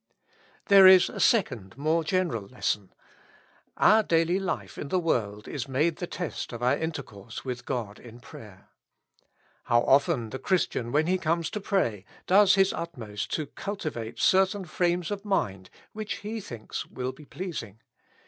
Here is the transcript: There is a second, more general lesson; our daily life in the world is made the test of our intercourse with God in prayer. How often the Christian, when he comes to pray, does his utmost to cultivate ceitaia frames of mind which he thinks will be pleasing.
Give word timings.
There 0.65 0.87
is 0.87 1.09
a 1.09 1.19
second, 1.19 1.77
more 1.77 2.03
general 2.03 2.47
lesson; 2.47 2.91
our 3.77 4.01
daily 4.01 4.39
life 4.39 4.79
in 4.79 4.87
the 4.87 4.97
world 4.97 5.47
is 5.47 5.67
made 5.67 5.97
the 5.97 6.07
test 6.07 6.51
of 6.51 6.63
our 6.63 6.75
intercourse 6.75 7.45
with 7.45 7.67
God 7.67 7.99
in 7.99 8.19
prayer. 8.19 8.69
How 9.65 9.81
often 9.81 10.31
the 10.31 10.39
Christian, 10.39 10.91
when 10.91 11.05
he 11.05 11.19
comes 11.19 11.51
to 11.51 11.61
pray, 11.61 12.03
does 12.25 12.55
his 12.55 12.73
utmost 12.73 13.31
to 13.35 13.45
cultivate 13.45 14.15
ceitaia 14.17 14.65
frames 14.67 15.11
of 15.11 15.23
mind 15.23 15.69
which 15.93 16.15
he 16.25 16.41
thinks 16.41 16.87
will 16.87 17.11
be 17.11 17.25
pleasing. 17.25 17.79